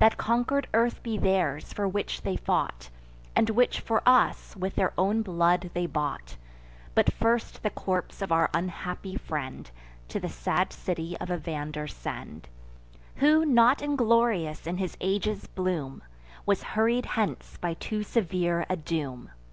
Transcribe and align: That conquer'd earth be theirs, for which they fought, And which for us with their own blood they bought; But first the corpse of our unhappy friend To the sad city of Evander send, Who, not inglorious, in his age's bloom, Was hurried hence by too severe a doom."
That 0.00 0.16
conquer'd 0.18 0.66
earth 0.74 1.00
be 1.00 1.16
theirs, 1.16 1.72
for 1.72 1.86
which 1.86 2.22
they 2.22 2.36
fought, 2.36 2.90
And 3.36 3.50
which 3.50 3.78
for 3.78 4.02
us 4.04 4.56
with 4.56 4.74
their 4.74 4.92
own 4.98 5.22
blood 5.22 5.70
they 5.74 5.86
bought; 5.86 6.36
But 6.96 7.12
first 7.12 7.62
the 7.62 7.70
corpse 7.70 8.20
of 8.20 8.32
our 8.32 8.50
unhappy 8.52 9.14
friend 9.16 9.70
To 10.08 10.18
the 10.18 10.28
sad 10.28 10.72
city 10.72 11.16
of 11.20 11.30
Evander 11.30 11.86
send, 11.86 12.48
Who, 13.18 13.46
not 13.46 13.80
inglorious, 13.80 14.66
in 14.66 14.78
his 14.78 14.96
age's 15.00 15.46
bloom, 15.46 16.02
Was 16.44 16.64
hurried 16.74 17.06
hence 17.06 17.56
by 17.60 17.74
too 17.74 18.02
severe 18.02 18.66
a 18.68 18.74
doom." 18.74 19.30